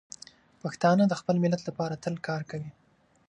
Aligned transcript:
پښتانه 0.61 1.03
د 1.07 1.13
خپل 1.19 1.35
ملت 1.43 1.61
لپاره 1.69 2.01
تل 2.03 2.15
کار 2.27 2.41
کوي. 2.51 2.71